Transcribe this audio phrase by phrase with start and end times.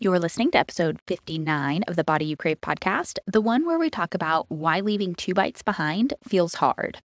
[0.00, 3.90] You're listening to episode 59 of the Body You Crave podcast, the one where we
[3.90, 6.98] talk about why leaving two bites behind feels hard.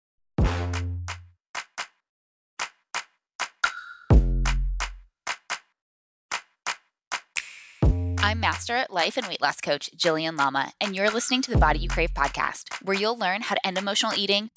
[7.81, 11.57] I'm Master at Life and Weight Loss Coach Jillian Lama, and you're listening to the
[11.57, 14.49] Body You Crave podcast, where you'll learn how to end emotional eating,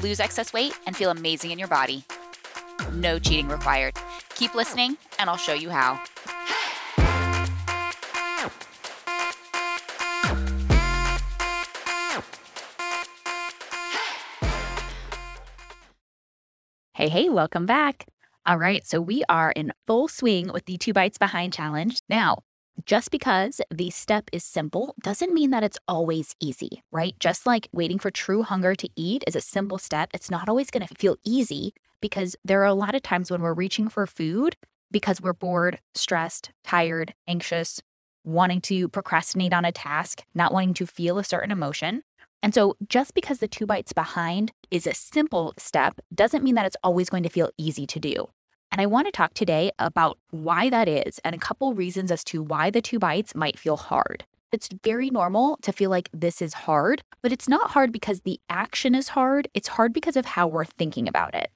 [0.00, 2.04] lose excess weight, and feel amazing in your body.
[2.92, 3.96] No cheating required.
[4.36, 6.00] Keep listening, and I'll show you how.
[16.98, 18.06] Hey, hey, welcome back.
[18.44, 22.00] All right, so we are in full swing with the two bites behind challenge.
[22.08, 22.38] Now,
[22.86, 27.14] just because the step is simple doesn't mean that it's always easy, right?
[27.20, 30.72] Just like waiting for true hunger to eat is a simple step, it's not always
[30.72, 34.04] going to feel easy because there are a lot of times when we're reaching for
[34.04, 34.56] food
[34.90, 37.80] because we're bored, stressed, tired, anxious,
[38.24, 42.02] wanting to procrastinate on a task, not wanting to feel a certain emotion.
[42.42, 46.66] And so, just because the two bites behind is a simple step doesn't mean that
[46.66, 48.28] it's always going to feel easy to do.
[48.70, 52.22] And I want to talk today about why that is and a couple reasons as
[52.24, 54.24] to why the two bites might feel hard.
[54.52, 58.40] It's very normal to feel like this is hard, but it's not hard because the
[58.48, 59.48] action is hard.
[59.52, 61.50] It's hard because of how we're thinking about it.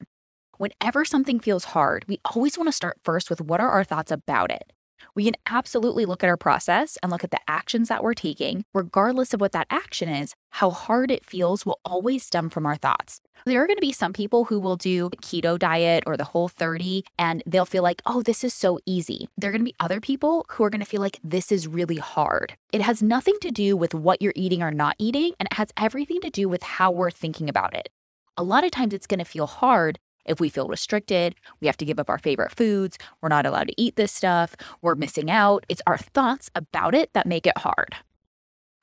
[0.58, 4.10] Whenever something feels hard, we always want to start first with what are our thoughts
[4.10, 4.72] about it.
[5.14, 8.64] We can absolutely look at our process and look at the actions that we're taking,
[8.74, 10.34] regardless of what that action is.
[10.50, 13.20] How hard it feels will always stem from our thoughts.
[13.44, 16.48] There are going to be some people who will do keto diet or the whole
[16.48, 19.28] 30 and they'll feel like, oh, this is so easy.
[19.36, 21.66] There are going to be other people who are going to feel like this is
[21.66, 22.54] really hard.
[22.72, 25.72] It has nothing to do with what you're eating or not eating, and it has
[25.76, 27.88] everything to do with how we're thinking about it.
[28.36, 31.76] A lot of times it's going to feel hard if we feel restricted, we have
[31.78, 35.30] to give up our favorite foods, we're not allowed to eat this stuff, we're missing
[35.30, 35.64] out.
[35.68, 37.94] It's our thoughts about it that make it hard.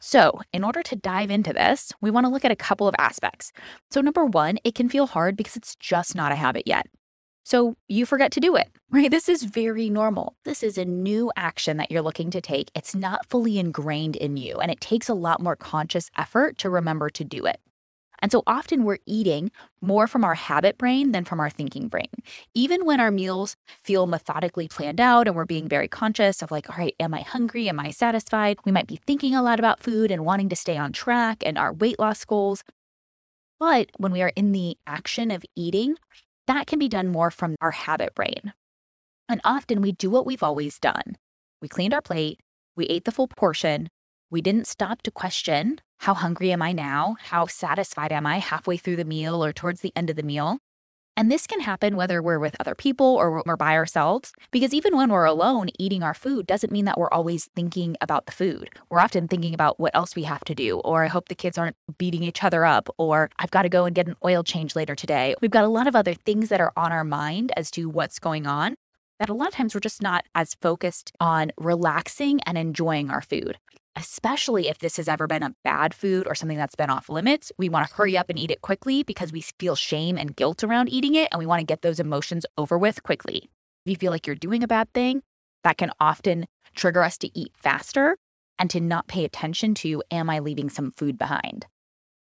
[0.01, 2.95] So, in order to dive into this, we want to look at a couple of
[2.97, 3.51] aspects.
[3.91, 6.87] So, number one, it can feel hard because it's just not a habit yet.
[7.43, 9.11] So, you forget to do it, right?
[9.11, 10.37] This is very normal.
[10.45, 12.71] This is a new action that you're looking to take.
[12.75, 16.69] It's not fully ingrained in you, and it takes a lot more conscious effort to
[16.69, 17.59] remember to do it.
[18.21, 22.09] And so often we're eating more from our habit brain than from our thinking brain.
[22.53, 26.69] Even when our meals feel methodically planned out and we're being very conscious of, like,
[26.69, 27.69] all right, am I hungry?
[27.69, 28.57] Am I satisfied?
[28.65, 31.57] We might be thinking a lot about food and wanting to stay on track and
[31.57, 32.63] our weight loss goals.
[33.59, 35.95] But when we are in the action of eating,
[36.47, 38.53] that can be done more from our habit brain.
[39.27, 41.17] And often we do what we've always done
[41.61, 42.39] we cleaned our plate,
[42.75, 43.89] we ate the full portion,
[44.31, 47.17] we didn't stop to question how hungry am I now?
[47.19, 50.59] How satisfied am I halfway through the meal or towards the end of the meal?
[51.17, 54.95] And this can happen whether we're with other people or we're by ourselves, because even
[54.95, 58.69] when we're alone eating our food doesn't mean that we're always thinking about the food.
[58.89, 61.57] We're often thinking about what else we have to do, or I hope the kids
[61.57, 64.73] aren't beating each other up, or I've got to go and get an oil change
[64.73, 65.35] later today.
[65.41, 68.19] We've got a lot of other things that are on our mind as to what's
[68.19, 68.75] going on
[69.19, 73.21] that a lot of times we're just not as focused on relaxing and enjoying our
[73.21, 73.57] food
[73.95, 77.51] especially if this has ever been a bad food or something that's been off limits.
[77.57, 80.63] We want to hurry up and eat it quickly because we feel shame and guilt
[80.63, 83.49] around eating it and we want to get those emotions over with quickly.
[83.85, 85.21] If you feel like you're doing a bad thing,
[85.63, 86.45] that can often
[86.75, 88.17] trigger us to eat faster
[88.57, 91.65] and to not pay attention to, am I leaving some food behind?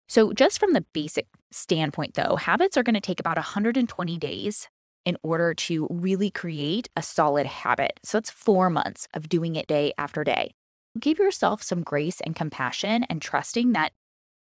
[0.09, 4.69] So, just from the basic standpoint, though, habits are going to take about 120 days
[5.05, 8.01] in order to really create a solid habit.
[8.03, 10.53] So, it's four months of doing it day after day
[10.99, 13.93] give yourself some grace and compassion and trusting that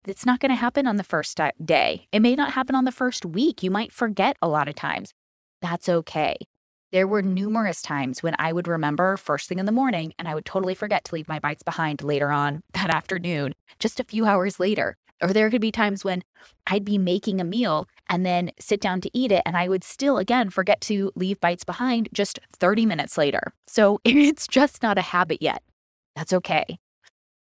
[0.08, 2.08] it's not going to happen on the first day.
[2.12, 3.64] It may not happen on the first week.
[3.64, 5.14] You might forget a lot of times.
[5.62, 6.38] That's okay.
[6.92, 10.36] There were numerous times when I would remember first thing in the morning and I
[10.36, 14.26] would totally forget to leave my bites behind later on that afternoon, just a few
[14.26, 14.96] hours later.
[15.22, 16.24] Or there could be times when
[16.68, 19.84] I'd be making a meal and then sit down to eat it, and I would
[19.84, 23.54] still, again, forget to leave bites behind just 30 minutes later.
[23.66, 25.64] So it's just not a habit yet.
[26.16, 26.78] That's okay.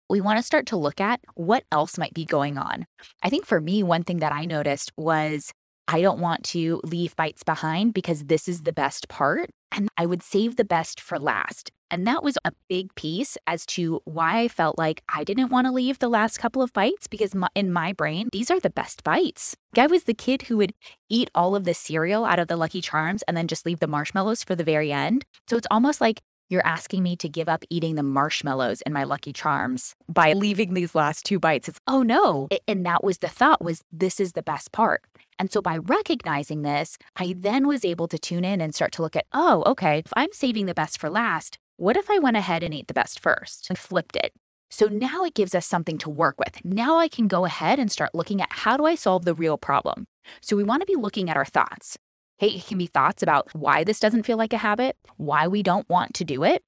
[0.10, 2.86] We want to start to look at what else might be going on.
[3.21, 5.51] I think for me, one thing that I noticed was
[5.88, 9.50] I don't want to leave bites behind because this is the best part.
[9.71, 11.71] And I would save the best for last.
[11.89, 15.68] And that was a big piece as to why I felt like I didn't want
[15.68, 18.69] to leave the last couple of bites because my, in my brain, these are the
[18.69, 19.56] best bites.
[19.77, 20.74] I was the kid who would
[21.09, 23.88] eat all of the cereal out of the Lucky Charms and then just leave the
[23.88, 25.25] marshmallows for the very end.
[25.48, 26.21] So it's almost like
[26.53, 30.73] you're asking me to give up eating the marshmallows in my Lucky Charms by leaving
[30.73, 31.67] these last two bites.
[31.67, 32.47] It's, oh no.
[32.67, 35.01] And that was the thought was this is the best part.
[35.39, 39.01] And so by recognizing this, I then was able to tune in and start to
[39.01, 42.38] look at, oh, okay, if I'm saving the best for last, what if I went
[42.38, 44.31] ahead and ate the best first and flipped it?
[44.69, 46.63] So now it gives us something to work with.
[46.63, 49.57] Now I can go ahead and start looking at how do I solve the real
[49.57, 50.06] problem?
[50.41, 51.97] So we want to be looking at our thoughts.
[52.44, 55.88] It can be thoughts about why this doesn't feel like a habit, why we don't
[55.88, 56.62] want to do it.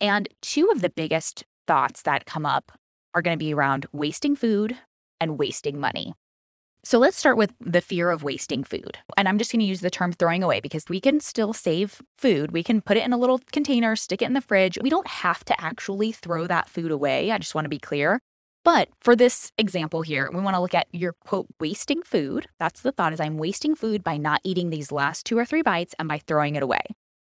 [0.00, 2.72] And two of the biggest thoughts that come up
[3.14, 4.78] are going to be around wasting food
[5.20, 6.14] and wasting money.
[6.82, 8.96] So let's start with the fear of wasting food.
[9.18, 12.00] And I'm just going to use the term throwing away because we can still save
[12.16, 12.52] food.
[12.52, 14.78] We can put it in a little container, stick it in the fridge.
[14.80, 17.32] We don't have to actually throw that food away.
[17.32, 18.20] I just want to be clear.
[18.64, 22.46] But for this example here, we want to look at your quote, wasting food.
[22.58, 25.62] That's the thought is I'm wasting food by not eating these last two or three
[25.62, 26.82] bites and by throwing it away.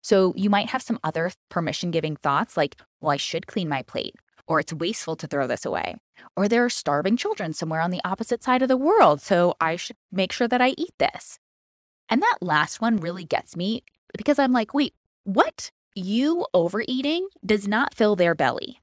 [0.01, 3.83] So you might have some other permission giving thoughts like, well, I should clean my
[3.83, 4.15] plate
[4.49, 5.97] or it's wasteful to throw this away,
[6.35, 9.77] or there are starving children somewhere on the opposite side of the world, so I
[9.77, 11.39] should make sure that I eat this.
[12.09, 13.85] And that last one really gets me
[14.17, 14.95] because I'm like, wait,
[15.25, 15.71] what?
[15.95, 18.81] You overeating does not fill their belly.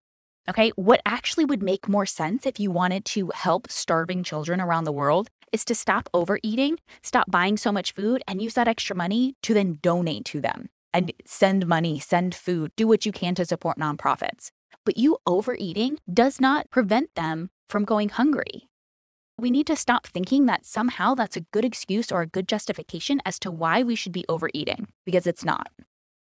[0.48, 4.84] Okay, what actually would make more sense if you wanted to help starving children around
[4.84, 8.96] the world is to stop overeating, stop buying so much food, and use that extra
[8.96, 13.34] money to then donate to them and send money, send food, do what you can
[13.36, 14.52] to support nonprofits.
[14.86, 18.70] But you overeating does not prevent them from going hungry.
[19.40, 23.20] We need to stop thinking that somehow that's a good excuse or a good justification
[23.26, 25.72] as to why we should be overeating, because it's not.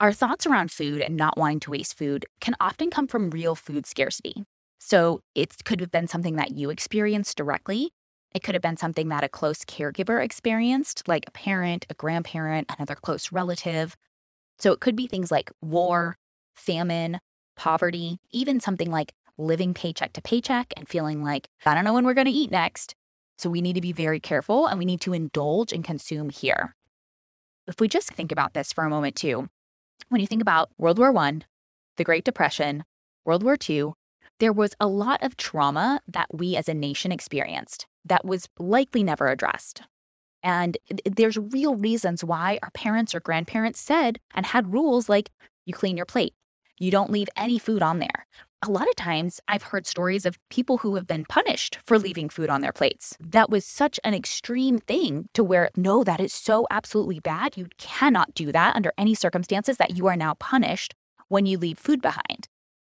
[0.02, 3.54] Our thoughts around food and not wanting to waste food can often come from real
[3.54, 4.46] food scarcity.
[4.80, 7.92] So it could have been something that you experienced directly.
[8.34, 12.72] It could have been something that a close caregiver experienced, like a parent, a grandparent,
[12.76, 13.96] another close relative.
[14.58, 16.18] So it could be things like war,
[16.56, 17.20] famine,
[17.56, 22.06] poverty, even something like living paycheck to paycheck and feeling like, I don't know when
[22.06, 22.96] we're going to eat next.
[23.38, 26.76] So we need to be very careful and we need to indulge and consume here.
[27.68, 29.48] If we just think about this for a moment too,
[30.10, 31.40] when you think about World War I,
[31.98, 32.84] the Great Depression,
[33.26, 33.94] World War II,
[34.40, 39.04] there was a lot of trauma that we as a nation experienced that was likely
[39.04, 39.84] never addressed.
[40.44, 45.30] And there's real reasons why our parents or grandparents said and had rules like
[45.66, 46.34] you clean your plate,
[46.80, 48.26] you don't leave any food on there.
[48.64, 52.30] A lot of times I've heard stories of people who have been punished for leaving
[52.30, 53.18] food on their plates.
[53.20, 57.58] That was such an extreme thing to where, no, that is so absolutely bad.
[57.58, 60.94] You cannot do that under any circumstances that you are now punished
[61.28, 62.48] when you leave food behind.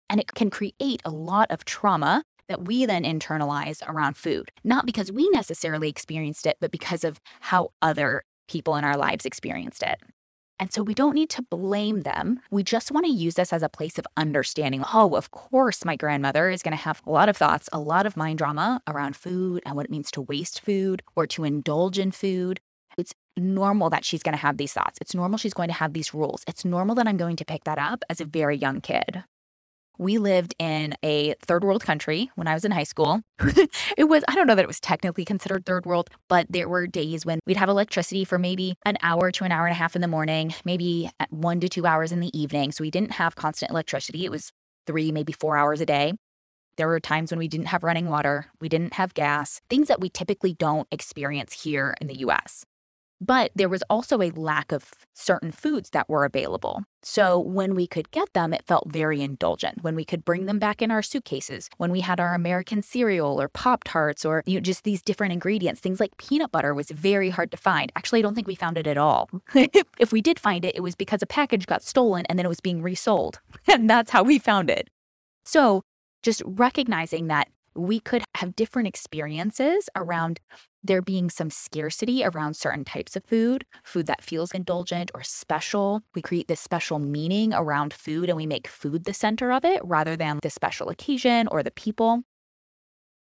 [0.08, 4.86] And it can create a lot of trauma that we then internalize around food, not
[4.86, 9.82] because we necessarily experienced it, but because of how other people in our lives experienced
[9.82, 10.00] it.
[10.60, 12.40] And so we don't need to blame them.
[12.50, 14.84] We just want to use this as a place of understanding.
[14.92, 18.06] Oh, of course, my grandmother is going to have a lot of thoughts, a lot
[18.06, 21.98] of mind drama around food and what it means to waste food or to indulge
[21.98, 22.60] in food.
[22.96, 24.98] It's normal that she's going to have these thoughts.
[25.00, 26.42] It's normal she's going to have these rules.
[26.48, 29.24] It's normal that I'm going to pick that up as a very young kid
[29.98, 33.22] we lived in a third world country when I was in high school.
[33.96, 36.86] it was, I don't know that it was technically considered third world, but there were
[36.86, 39.96] days when we'd have electricity for maybe an hour to an hour and a half
[39.96, 42.72] in the morning, maybe one to two hours in the evening.
[42.72, 44.24] So we didn't have constant electricity.
[44.24, 44.52] It was
[44.86, 46.14] three, maybe four hours a day.
[46.76, 50.00] There were times when we didn't have running water, we didn't have gas, things that
[50.00, 52.64] we typically don't experience here in the US.
[53.20, 56.84] But there was also a lack of certain foods that were available.
[57.02, 59.82] So when we could get them, it felt very indulgent.
[59.82, 63.40] When we could bring them back in our suitcases, when we had our American cereal
[63.40, 66.90] or Pop Tarts or you know, just these different ingredients, things like peanut butter was
[66.90, 67.90] very hard to find.
[67.96, 69.28] Actually, I don't think we found it at all.
[69.54, 72.50] if we did find it, it was because a package got stolen and then it
[72.50, 73.40] was being resold.
[73.70, 74.88] And that's how we found it.
[75.44, 75.82] So
[76.22, 80.40] just recognizing that we could have different experiences around
[80.82, 86.02] there being some scarcity around certain types of food, food that feels indulgent or special.
[86.14, 89.80] We create this special meaning around food and we make food the center of it
[89.84, 92.22] rather than the special occasion or the people.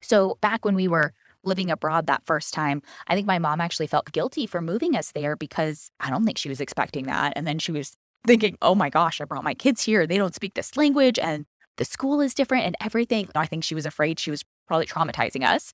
[0.01, 3.87] So, back when we were living abroad that first time, I think my mom actually
[3.87, 7.33] felt guilty for moving us there because I don't think she was expecting that.
[7.35, 7.95] And then she was
[8.25, 10.05] thinking, oh my gosh, I brought my kids here.
[10.05, 11.45] They don't speak this language and
[11.77, 13.29] the school is different and everything.
[13.35, 15.73] I think she was afraid she was probably traumatizing us.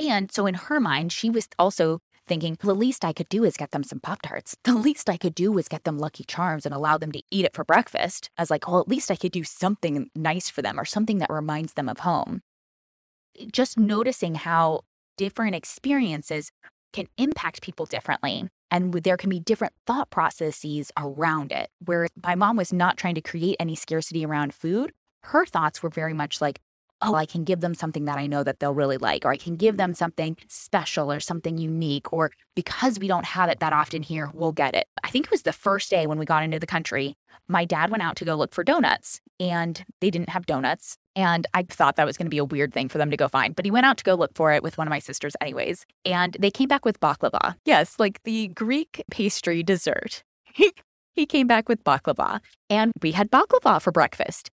[0.00, 3.56] And so in her mind, she was also thinking, the least I could do is
[3.56, 4.56] get them some Pop Tarts.
[4.64, 7.44] The least I could do was get them Lucky Charms and allow them to eat
[7.44, 8.30] it for breakfast.
[8.38, 11.30] As like, well, at least I could do something nice for them or something that
[11.30, 12.40] reminds them of home.
[13.52, 14.82] Just noticing how
[15.18, 16.50] different experiences
[16.92, 18.48] can impact people differently.
[18.70, 21.68] And there can be different thought processes around it.
[21.84, 24.92] Where my mom was not trying to create any scarcity around food,
[25.24, 26.60] her thoughts were very much like,
[27.02, 29.36] oh, I can give them something that I know that they'll really like, or I
[29.36, 33.72] can give them something special or something unique, or because we don't have it that
[33.72, 34.86] often here, we'll get it.
[35.02, 37.16] I think it was the first day when we got into the country,
[37.48, 40.96] my dad went out to go look for donuts and they didn't have donuts.
[41.16, 43.28] And I thought that was going to be a weird thing for them to go
[43.28, 43.56] find.
[43.56, 45.84] But he went out to go look for it with one of my sisters, anyways.
[46.04, 47.56] And they came back with baklava.
[47.64, 50.22] Yes, like the Greek pastry dessert.
[51.14, 52.40] he came back with baklava.
[52.68, 54.50] And we had baklava for breakfast.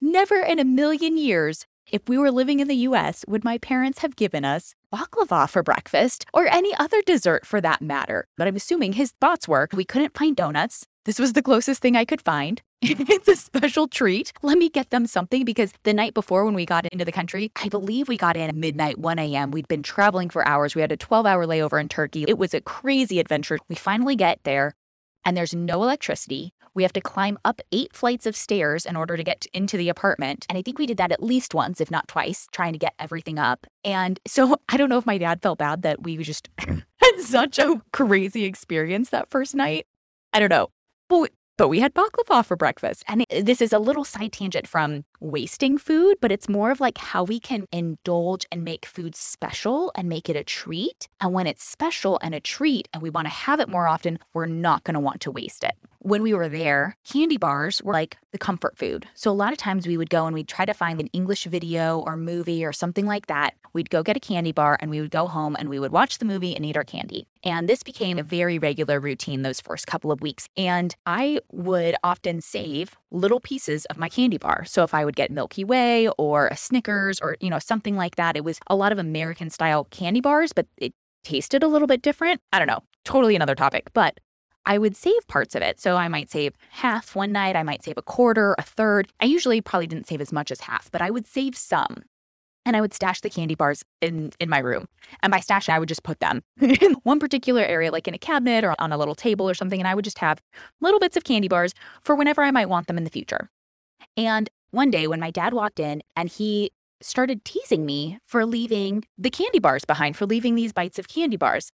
[0.00, 3.98] Never in a million years, if we were living in the US, would my parents
[4.00, 8.26] have given us baklava for breakfast or any other dessert for that matter?
[8.36, 10.86] But I'm assuming his thoughts were we couldn't find donuts.
[11.04, 12.62] This was the closest thing I could find.
[12.82, 14.32] it's a special treat.
[14.42, 17.50] Let me get them something because the night before when we got into the country,
[17.56, 19.50] I believe we got in at midnight, 1 a.m.
[19.50, 20.74] We'd been traveling for hours.
[20.74, 22.24] We had a 12 hour layover in Turkey.
[22.26, 23.58] It was a crazy adventure.
[23.68, 24.74] We finally get there
[25.24, 26.52] and there's no electricity.
[26.74, 29.88] We have to climb up eight flights of stairs in order to get into the
[29.88, 30.46] apartment.
[30.48, 32.94] And I think we did that at least once, if not twice, trying to get
[32.98, 33.66] everything up.
[33.84, 37.58] And so I don't know if my dad felt bad that we just had such
[37.58, 39.86] a crazy experience that first night.
[40.32, 40.68] I don't know.
[41.08, 43.04] But but we had baklava for breakfast.
[43.08, 46.98] And this is a little side tangent from wasting food, but it's more of like
[46.98, 51.08] how we can indulge and make food special and make it a treat.
[51.20, 54.18] And when it's special and a treat and we want to have it more often,
[54.34, 55.74] we're not going to want to waste it.
[56.04, 59.06] When we were there, candy bars were like the comfort food.
[59.14, 61.44] So a lot of times we would go and we'd try to find an English
[61.44, 63.54] video or movie or something like that.
[63.72, 66.18] We'd go get a candy bar and we would go home and we would watch
[66.18, 67.28] the movie and eat our candy.
[67.44, 70.48] And this became a very regular routine those first couple of weeks.
[70.56, 74.64] And I would often save little pieces of my candy bar.
[74.64, 78.16] So if I would get Milky Way or a Snickers or, you know, something like
[78.16, 81.86] that, it was a lot of American style candy bars, but it tasted a little
[81.86, 82.40] bit different.
[82.52, 83.92] I don't know, totally another topic.
[83.94, 84.18] But
[84.64, 85.80] I would save parts of it.
[85.80, 89.08] So I might save half one night, I might save a quarter, a third.
[89.20, 92.04] I usually probably didn't save as much as half, but I would save some.
[92.64, 94.86] And I would stash the candy bars in, in my room.
[95.20, 98.18] And by stash, I would just put them in one particular area, like in a
[98.18, 99.80] cabinet or on a little table or something.
[99.80, 100.40] And I would just have
[100.80, 103.50] little bits of candy bars for whenever I might want them in the future.
[104.16, 109.04] And one day when my dad walked in and he started teasing me for leaving
[109.18, 111.72] the candy bars behind, for leaving these bites of candy bars.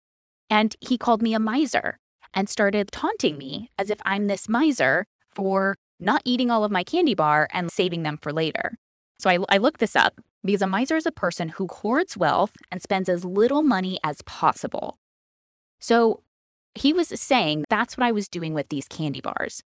[0.48, 1.98] And he called me a miser
[2.34, 6.84] and started taunting me as if I'm this miser for not eating all of my
[6.84, 8.76] candy bar and saving them for later.
[9.18, 12.52] So I, I looked this up because a miser is a person who hoards wealth
[12.70, 14.98] and spends as little money as possible.
[15.80, 16.22] So
[16.74, 19.62] he was saying that's what I was doing with these candy bars.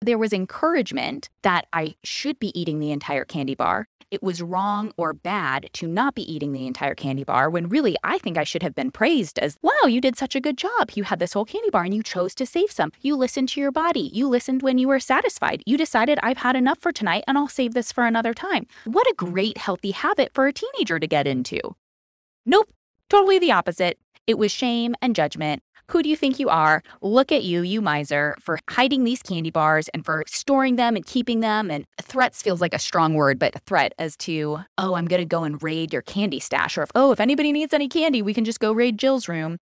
[0.00, 4.92] There was encouragement that I should be eating the entire candy bar, it was wrong
[4.96, 8.44] or bad to not be eating the entire candy bar when really I think I
[8.44, 10.92] should have been praised as, wow, you did such a good job.
[10.94, 12.92] You had this whole candy bar and you chose to save some.
[13.02, 14.10] You listened to your body.
[14.12, 15.62] You listened when you were satisfied.
[15.66, 18.66] You decided, I've had enough for tonight and I'll save this for another time.
[18.84, 21.60] What a great healthy habit for a teenager to get into.
[22.44, 22.70] Nope,
[23.10, 23.98] totally the opposite.
[24.26, 26.82] It was shame and judgment who do you think you are?
[27.00, 31.06] Look at you, you miser, for hiding these candy bars and for storing them and
[31.06, 31.70] keeping them.
[31.70, 35.20] And threats feels like a strong word, but a threat as to, oh, I'm going
[35.20, 36.76] to go and raid your candy stash.
[36.76, 39.58] Or, if, oh, if anybody needs any candy, we can just go raid Jill's room.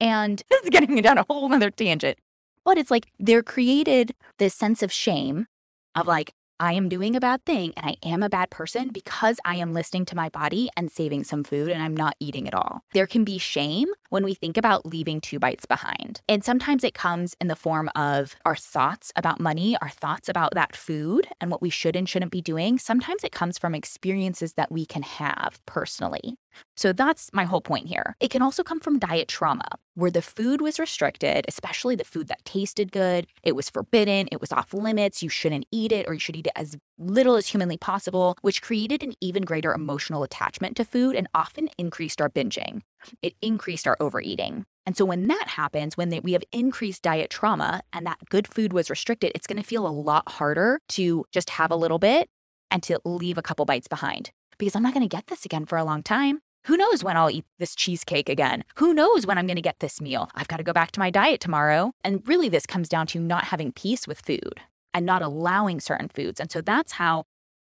[0.00, 2.18] And it's getting me down a whole other tangent.
[2.64, 5.46] But it's like they're created this sense of shame
[5.94, 9.38] of like, I am doing a bad thing and I am a bad person because
[9.44, 12.54] I am listening to my body and saving some food and I'm not eating it
[12.54, 12.80] all.
[12.94, 16.20] There can be shame when we think about leaving two bites behind.
[16.28, 20.54] And sometimes it comes in the form of our thoughts about money, our thoughts about
[20.54, 22.78] that food and what we should and shouldn't be doing.
[22.78, 26.36] Sometimes it comes from experiences that we can have personally.
[26.76, 28.16] So that's my whole point here.
[28.20, 32.28] It can also come from diet trauma, where the food was restricted, especially the food
[32.28, 33.26] that tasted good.
[33.42, 36.46] It was forbidden, it was off limits, you shouldn't eat it, or you should eat
[36.46, 41.16] it as little as humanly possible, which created an even greater emotional attachment to food
[41.16, 42.82] and often increased our binging.
[43.22, 44.64] It increased our overeating.
[44.86, 48.46] And so when that happens, when they, we have increased diet trauma and that good
[48.46, 51.98] food was restricted, it's going to feel a lot harder to just have a little
[51.98, 52.28] bit
[52.70, 55.66] and to leave a couple bites behind because I'm not going to get this again
[55.66, 56.40] for a long time.
[56.66, 58.64] Who knows when I'll eat this cheesecake again?
[58.76, 60.30] Who knows when I'm going to get this meal?
[60.34, 61.92] I've got to go back to my diet tomorrow.
[62.02, 64.60] And really, this comes down to not having peace with food
[64.96, 66.40] and not allowing certain foods.
[66.40, 67.24] And so that's how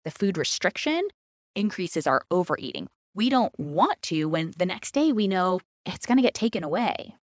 [0.04, 1.09] the food restriction
[1.56, 2.87] increases our overeating.
[3.16, 6.62] We don't want to when the next day we know it's going to get taken
[6.62, 7.16] away.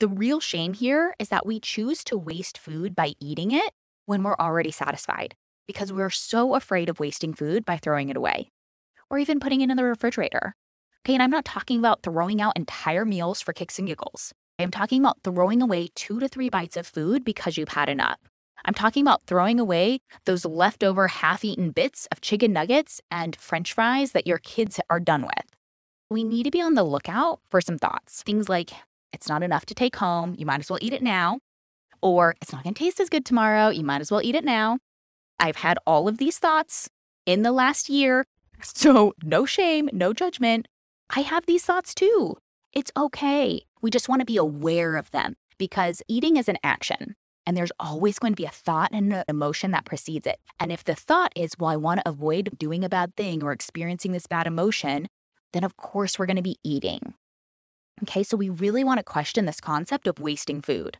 [0.00, 3.70] The real shame here is that we choose to waste food by eating it
[4.06, 5.36] when we're already satisfied
[5.68, 8.50] because we're so afraid of wasting food by throwing it away
[9.10, 10.56] or even putting it in the refrigerator.
[11.06, 14.32] Okay, and I'm not talking about throwing out entire meals for kicks and giggles.
[14.58, 18.18] I'm talking about throwing away two to three bites of food because you've had enough.
[18.64, 23.72] I'm talking about throwing away those leftover half eaten bits of chicken nuggets and french
[23.72, 25.56] fries that your kids are done with.
[26.10, 28.22] We need to be on the lookout for some thoughts.
[28.22, 28.70] Things like,
[29.12, 31.38] it's not enough to take home, you might as well eat it now.
[32.02, 34.78] Or, it's not gonna taste as good tomorrow, you might as well eat it now.
[35.38, 36.88] I've had all of these thoughts
[37.26, 38.26] in the last year,
[38.62, 40.66] so no shame, no judgment.
[41.14, 42.36] I have these thoughts too.
[42.72, 43.62] It's okay.
[43.82, 47.14] We just wanna be aware of them because eating is an action.
[47.50, 50.38] And there's always going to be a thought and an emotion that precedes it.
[50.60, 53.50] And if the thought is, well, I want to avoid doing a bad thing or
[53.50, 55.08] experiencing this bad emotion,
[55.52, 57.14] then of course we're going to be eating.
[58.04, 60.98] Okay, so we really want to question this concept of wasting food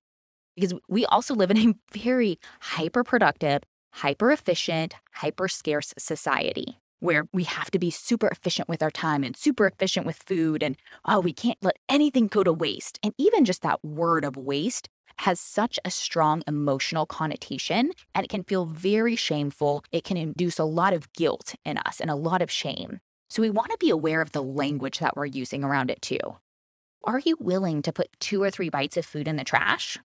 [0.56, 7.28] because we also live in a very hyper productive, hyper efficient, hyper scarce society where
[7.32, 10.64] we have to be super efficient with our time and super efficient with food.
[10.64, 12.98] And oh, we can't let anything go to waste.
[13.04, 14.88] And even just that word of waste
[15.18, 19.84] has such a strong emotional connotation and it can feel very shameful.
[19.92, 23.00] It can induce a lot of guilt in us and a lot of shame.
[23.28, 26.18] So we want to be aware of the language that we're using around it too.
[27.04, 29.98] Are you willing to put two or three bites of food in the trash?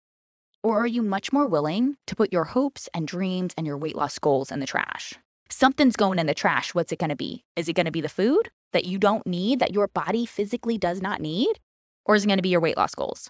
[0.64, 3.96] Or are you much more willing to put your hopes and dreams and your weight
[3.96, 5.14] loss goals in the trash?
[5.50, 6.74] Something's going in the trash.
[6.74, 7.44] What's it going to be?
[7.56, 10.78] Is it going to be the food that you don't need, that your body physically
[10.78, 11.60] does not need?
[12.06, 13.30] Or is it going to be your weight loss goals?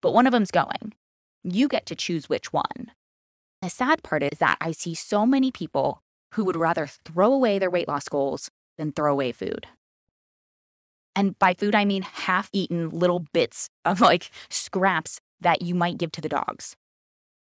[0.00, 0.94] But one of them's going.
[1.42, 2.92] You get to choose which one.
[3.62, 6.02] The sad part is that I see so many people
[6.34, 9.66] who would rather throw away their weight loss goals than throw away food.
[11.16, 15.98] And by food, I mean half eaten little bits of like scraps that you might
[15.98, 16.76] give to the dogs.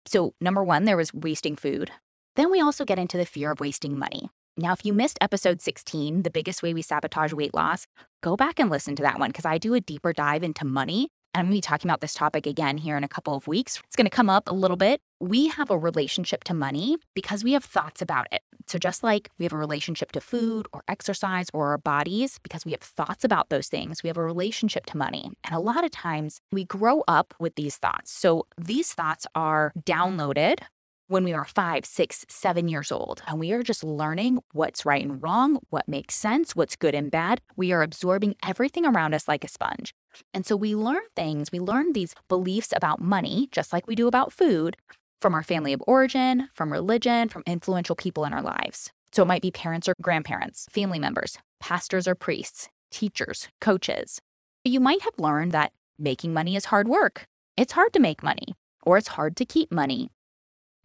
[0.05, 1.91] So, number one, there was wasting food.
[2.35, 4.29] Then we also get into the fear of wasting money.
[4.57, 7.85] Now, if you missed episode 16, the biggest way we sabotage weight loss,
[8.21, 11.09] go back and listen to that one because I do a deeper dive into money
[11.35, 13.79] I'm going to be talking about this topic again here in a couple of weeks.
[13.85, 14.99] It's going to come up a little bit.
[15.19, 18.41] We have a relationship to money because we have thoughts about it.
[18.67, 22.65] So, just like we have a relationship to food or exercise or our bodies, because
[22.65, 25.31] we have thoughts about those things, we have a relationship to money.
[25.43, 28.11] And a lot of times we grow up with these thoughts.
[28.11, 30.59] So, these thoughts are downloaded
[31.07, 35.03] when we are five, six, seven years old, and we are just learning what's right
[35.03, 37.41] and wrong, what makes sense, what's good and bad.
[37.55, 39.93] We are absorbing everything around us like a sponge.
[40.33, 44.07] And so we learn things, we learn these beliefs about money, just like we do
[44.07, 44.75] about food,
[45.21, 48.91] from our family of origin, from religion, from influential people in our lives.
[49.11, 54.19] So it might be parents or grandparents, family members, pastors or priests, teachers, coaches.
[54.63, 57.25] You might have learned that making money is hard work.
[57.57, 60.09] It's hard to make money, or it's hard to keep money,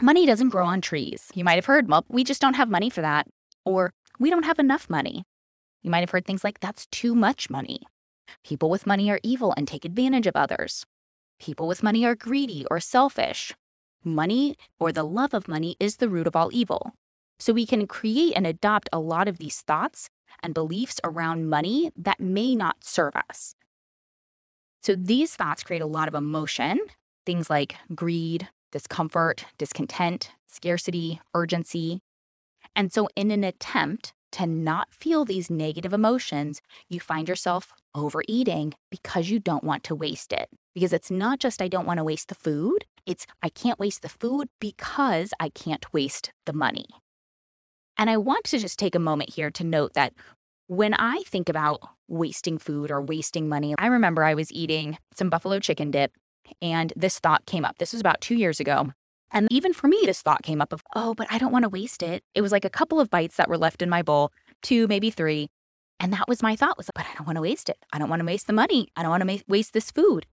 [0.02, 1.30] Money doesn't grow on trees.
[1.34, 3.28] You might have heard, well, we just don't have money for that.
[3.64, 5.22] Or we don't have enough money.
[5.82, 7.80] You might have heard things like, that's too much money.
[8.44, 10.84] People with money are evil and take advantage of others.
[11.38, 13.54] People with money are greedy or selfish.
[14.02, 16.92] Money or the love of money is the root of all evil.
[17.38, 20.08] So we can create and adopt a lot of these thoughts
[20.42, 23.54] and beliefs around money that may not serve us.
[24.82, 26.78] So these thoughts create a lot of emotion,
[27.24, 32.00] things like greed, discomfort, discontent, scarcity, urgency.
[32.76, 38.74] And so, in an attempt to not feel these negative emotions, you find yourself overeating
[38.90, 40.48] because you don't want to waste it.
[40.74, 44.02] Because it's not just I don't want to waste the food, it's I can't waste
[44.02, 46.86] the food because I can't waste the money.
[47.96, 50.14] And I want to just take a moment here to note that
[50.66, 55.30] when I think about wasting food or wasting money, I remember I was eating some
[55.30, 56.12] buffalo chicken dip
[56.60, 57.78] and this thought came up.
[57.78, 58.92] This was about two years ago.
[59.30, 61.68] And even for me, this thought came up of, oh, but I don't want to
[61.68, 62.22] waste it.
[62.34, 65.10] It was like a couple of bites that were left in my bowl, two, maybe
[65.10, 65.48] three.
[66.00, 67.78] And that was my thought was, but I don't want to waste it.
[67.92, 68.88] I don't want to waste the money.
[68.96, 70.26] I don't want to ma- waste this food.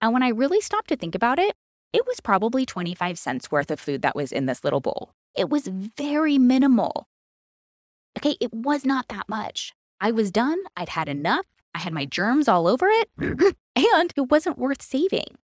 [0.00, 1.54] And when I really stopped to think about it,
[1.92, 5.12] it was probably 25 cents worth of food that was in this little bowl.
[5.36, 7.06] It was very minimal.
[8.18, 9.72] Okay, it was not that much.
[10.00, 10.58] I was done.
[10.76, 11.46] I'd had enough.
[11.74, 15.36] I had my germs all over it, and it wasn't worth saving.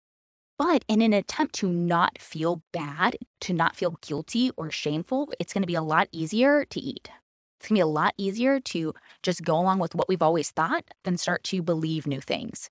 [0.58, 5.52] But in an attempt to not feel bad, to not feel guilty or shameful, it's
[5.52, 7.08] going to be a lot easier to eat.
[7.58, 10.50] It's going to be a lot easier to just go along with what we've always
[10.50, 12.70] thought than start to believe new things.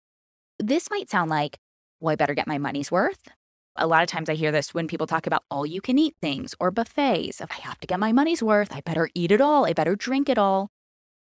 [0.59, 1.57] This might sound like,
[1.99, 3.27] well, I better get my money's worth.
[3.75, 6.15] A lot of times I hear this when people talk about all you can eat
[6.21, 7.41] things or buffets.
[7.41, 9.65] If I have to get my money's worth, I better eat it all.
[9.65, 10.69] I better drink it all.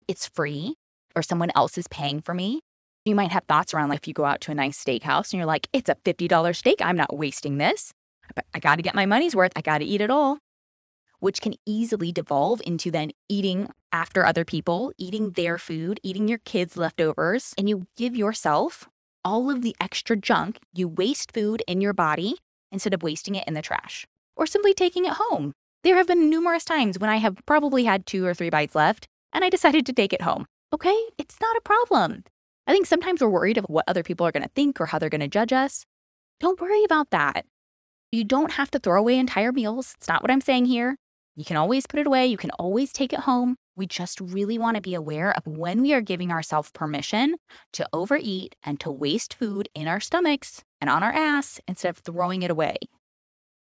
[0.08, 0.75] It's free
[1.15, 2.62] or someone else is paying for me.
[3.04, 5.39] You might have thoughts around like if you go out to a nice steakhouse and
[5.39, 6.82] you're like, it's a $50 steak.
[6.82, 7.93] I'm not wasting this.
[8.36, 9.51] But I got to get my money's worth.
[9.56, 10.39] I got to eat it all,
[11.26, 15.42] which can easily devolve into then eating after other people, eating mm-hmm.
[15.42, 17.52] their food, eating your kids' leftovers.
[17.58, 18.88] And you give yourself
[19.24, 20.60] all of the extra junk.
[20.72, 22.36] You waste food in your body
[22.72, 24.06] instead of wasting it in the trash.
[24.38, 25.54] or simply taking it home.
[25.84, 29.08] There have been numerous times when I have probably had two or three bites left
[29.34, 30.46] and I decided to take it home.
[30.74, 32.24] Okay, it's not a problem.
[32.68, 35.00] I think sometimes we're worried of what other people are going to think or how
[35.00, 35.86] they're going to judge us.
[36.40, 37.46] Don't worry about that.
[38.12, 39.96] You don't have to throw away entire meals.
[39.98, 40.98] It's not what I'm saying here.
[41.38, 43.58] You can always put it away, you can always take it home.
[43.76, 47.36] We just really want to be aware of when we are giving ourselves permission
[47.74, 51.98] to overeat and to waste food in our stomachs and on our ass instead of
[51.98, 52.78] throwing it away.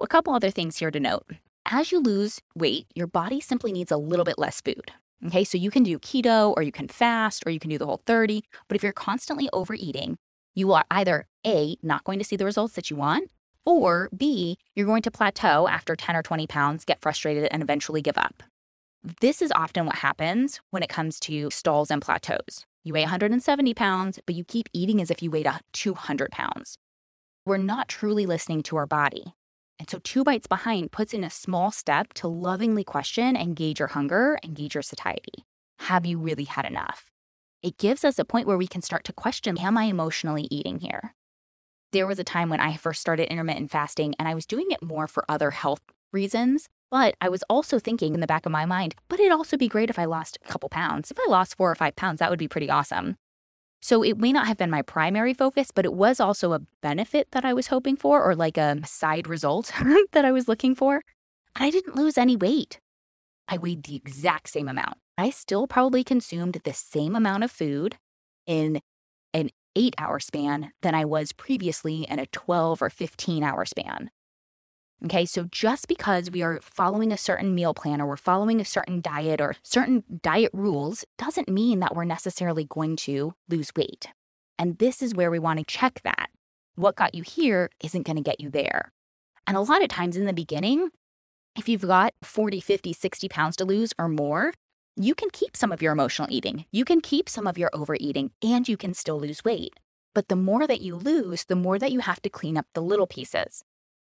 [0.01, 1.27] A couple other things here to note.
[1.67, 4.93] As you lose weight, your body simply needs a little bit less food.
[5.27, 7.85] Okay, so you can do keto or you can fast or you can do the
[7.85, 8.43] whole 30.
[8.69, 10.17] But if you're constantly overeating,
[10.55, 13.31] you are either A, not going to see the results that you want,
[13.65, 18.03] or B, you're going to plateau after 10 or 20 pounds, get frustrated, and eventually
[18.03, 18.43] give up.
[19.21, 22.67] This is often what happens when it comes to stalls and plateaus.
[22.85, 26.77] You weigh 170 pounds, but you keep eating as if you weighed 200 pounds.
[27.47, 29.35] We're not truly listening to our body.
[29.79, 33.79] And so, two bites behind puts in a small step to lovingly question and gauge
[33.79, 35.47] your hunger and gauge your satiety.
[35.81, 37.11] Have you really had enough?
[37.63, 40.81] It gives us a point where we can start to question Am I emotionally eating
[40.81, 41.15] here?
[41.93, 44.83] There was a time when I first started intermittent fasting and I was doing it
[44.83, 46.69] more for other health reasons.
[46.91, 49.69] But I was also thinking in the back of my mind, but it'd also be
[49.69, 51.11] great if I lost a couple pounds.
[51.11, 53.17] If I lost four or five pounds, that would be pretty awesome.
[53.81, 57.29] So it may not have been my primary focus, but it was also a benefit
[57.31, 59.73] that I was hoping for, or like a side result
[60.13, 61.03] that I was looking for.
[61.57, 62.81] And I didn't lose any weight.
[63.49, 64.99] I weighed the exact same amount.
[65.17, 67.97] I still probably consumed the same amount of food
[68.47, 68.81] in
[69.33, 74.11] an eight hour span than I was previously in a 12 or 15 hour span.
[75.03, 78.67] Okay, so just because we are following a certain meal plan or we're following a
[78.67, 84.09] certain diet or certain diet rules doesn't mean that we're necessarily going to lose weight.
[84.59, 86.29] And this is where we want to check that.
[86.75, 88.93] What got you here isn't going to get you there.
[89.47, 90.91] And a lot of times in the beginning,
[91.57, 94.53] if you've got 40, 50, 60 pounds to lose or more,
[95.03, 96.67] you can keep some of your emotional eating.
[96.73, 99.73] You can keep some of your overeating and you can still lose weight.
[100.15, 102.83] But the more that you lose, the more that you have to clean up the
[102.83, 103.65] little pieces.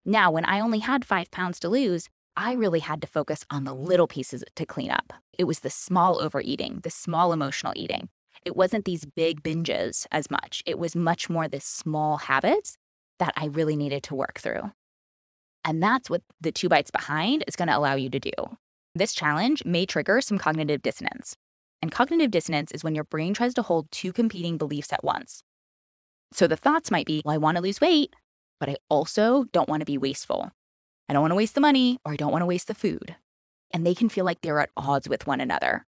[0.03, 3.65] Now, when I only had five pounds to lose, I really had to focus on
[3.65, 5.13] the little pieces to clean up.
[5.37, 8.09] It was the small overeating, the small emotional eating.
[8.43, 10.63] It wasn't these big binges as much.
[10.65, 12.77] It was much more the small habits
[13.19, 14.71] that I really needed to work through.
[15.63, 18.31] And that's what the two bites behind is going to allow you to do.
[18.95, 21.35] This challenge may trigger some cognitive dissonance.
[21.81, 25.43] And cognitive dissonance is when your brain tries to hold two competing beliefs at once.
[26.33, 28.13] So the thoughts might be, well, I want to lose weight,
[28.59, 30.51] but I also don't want to be wasteful.
[31.07, 33.15] I don't want to waste the money or I don't want to waste the food.
[33.71, 35.85] And they can feel like they're at odds with one another.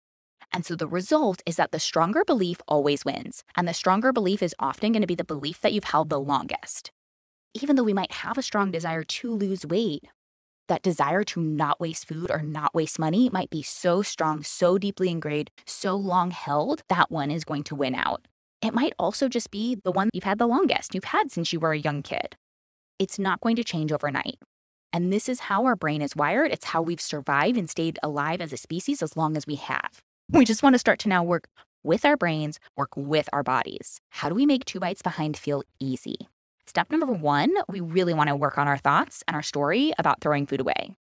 [0.52, 3.44] And so the result is that the stronger belief always wins.
[3.56, 6.20] And the stronger belief is often going to be the belief that you've held the
[6.20, 6.90] longest.
[7.54, 10.04] Even though we might have a strong desire to lose weight,
[10.68, 14.78] that desire to not waste food or not waste money might be so strong, so
[14.78, 18.26] deeply ingrained, so long held, that one is going to win out.
[18.62, 21.60] It might also just be the one you've had the longest, you've had since you
[21.60, 22.36] were a young kid
[22.98, 24.38] it's not going to change overnight.
[24.92, 26.52] And this is how our brain is wired.
[26.52, 30.00] It's how we've survived and stayed alive as a species as long as we have.
[30.30, 31.48] We just want to start to now work
[31.82, 34.00] with our brains, work with our bodies.
[34.10, 36.16] How do we make two bites behind feel easy?
[36.66, 40.20] Step number one, we really want to work on our thoughts and our story about
[40.20, 40.96] throwing food away.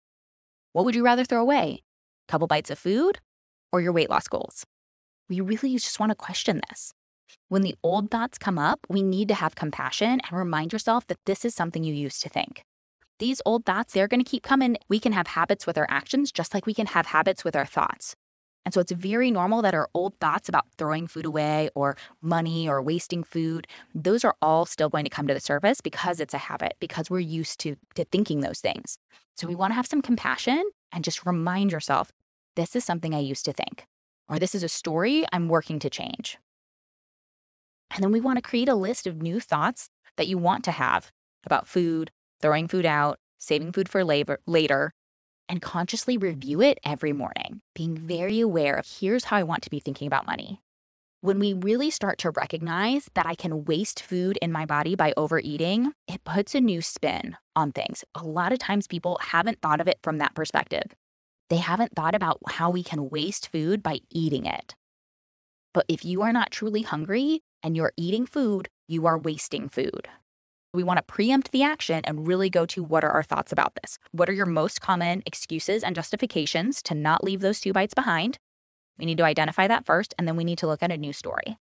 [0.73, 1.83] What would you rather throw away?
[2.29, 3.19] A couple bites of food
[3.73, 4.65] or your weight loss goals?
[5.29, 6.93] We really just want to question this.
[7.49, 11.25] When the old thoughts come up, we need to have compassion and remind yourself that
[11.27, 12.65] this is something you used to think.
[13.19, 14.77] These old thoughts, they're going to keep coming.
[14.89, 17.67] We can have habits with our actions just like we can have habits with our
[17.67, 18.17] thoughts.
[18.65, 22.69] And so it's very normal that our old thoughts about throwing food away or money
[22.69, 26.35] or wasting food, those are all still going to come to the surface because it's
[26.35, 28.99] a habit, because we're used to, to thinking those things.
[29.37, 32.13] So we want to have some compassion and just remind yourself
[32.55, 33.87] this is something I used to think,
[34.29, 36.39] or this is a story I'm working to change.
[37.95, 40.71] And then we want to create a list of new thoughts that you want to
[40.71, 41.11] have
[41.45, 44.93] about food, throwing food out, saving food for labor, later,
[45.49, 49.71] and consciously review it every morning, being very aware of here's how I want to
[49.71, 50.61] be thinking about money.
[51.21, 55.15] When we really start to recognize that I can waste food in my body by
[55.17, 58.05] overeating, it puts a new spin on things.
[58.15, 60.95] A lot of times people haven't thought of it from that perspective.
[61.49, 64.75] They haven't thought about how we can waste food by eating it.
[65.75, 70.09] But if you are not truly hungry, and you're eating food, you are wasting food.
[70.75, 73.75] We want to preempt the action and really go to what are our thoughts about
[73.83, 73.99] this?
[74.13, 78.39] What are your most common excuses and justifications to not leave those two bites behind?
[78.99, 81.13] We need to identify that first, and then we need to look at a new
[81.13, 81.59] story.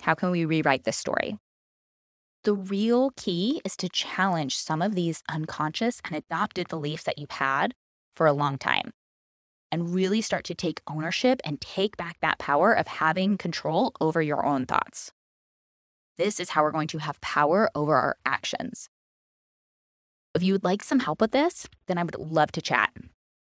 [0.00, 1.36] How can we rewrite this story?
[2.44, 7.30] The real key is to challenge some of these unconscious and adopted beliefs that you've
[7.30, 7.74] had
[8.16, 8.92] for a long time
[9.70, 14.22] and really start to take ownership and take back that power of having control over
[14.22, 15.12] your own thoughts.
[16.16, 18.88] This is how we're going to have power over our actions.
[20.34, 22.92] If you would like some help with this, then I would love to chat.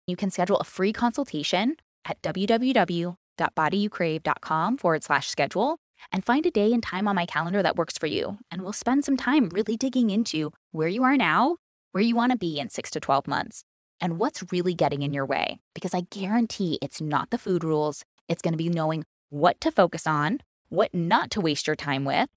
[0.07, 5.79] You can schedule a free consultation at www.bodyyoucrave.com forward slash schedule
[6.13, 8.39] and find a day and time on my calendar that works for you.
[8.51, 11.57] And we'll spend some time really digging into where you are now,
[11.93, 13.65] where you want to be in six to 12 months,
[14.01, 15.59] and what's really getting in your way.
[15.75, 19.73] Because I guarantee it's not the food rules, it's going to be knowing what to
[19.73, 22.29] focus on, what not to waste your time with,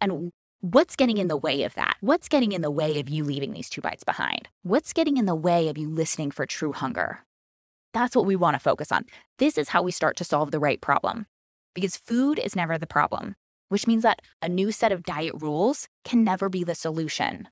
[0.00, 1.96] and what's getting in the way of that?
[2.00, 4.48] What's getting in the way of you leaving these two bites behind?
[4.62, 7.24] What's getting in the way of you listening for true hunger?
[7.92, 9.06] That's what we want to focus on.
[9.38, 11.26] This is how we start to solve the right problem.
[11.74, 13.36] Because food is never the problem,
[13.68, 17.48] which means that a new set of diet rules can never be the solution.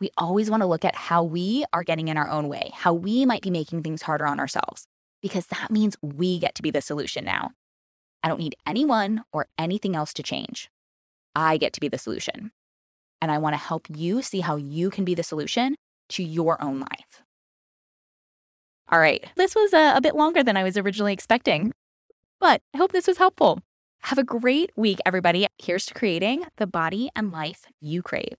[0.00, 2.92] We always want to look at how we are getting in our own way, how
[2.92, 4.86] we might be making things harder on ourselves,
[5.22, 7.50] because that means we get to be the solution now.
[8.22, 10.70] I don't need anyone or anything else to change.
[11.38, 12.50] I get to be the solution.
[13.22, 15.76] And I want to help you see how you can be the solution
[16.10, 17.22] to your own life.
[18.90, 21.72] All right, this was a, a, bit longer than I was originally expecting,
[22.40, 23.60] but I hope this was helpful.
[24.02, 25.46] Have a great week, everybody.
[25.58, 28.38] Here's to creating the body and life you crave.